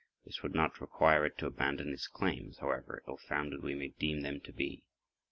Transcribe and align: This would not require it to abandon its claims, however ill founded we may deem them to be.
This 0.25 0.41
would 0.41 0.55
not 0.55 0.81
require 0.81 1.27
it 1.27 1.37
to 1.37 1.45
abandon 1.45 1.93
its 1.93 2.07
claims, 2.07 2.57
however 2.57 3.03
ill 3.07 3.17
founded 3.17 3.61
we 3.61 3.75
may 3.75 3.89
deem 3.89 4.21
them 4.21 4.39
to 4.45 4.51
be. 4.51 4.81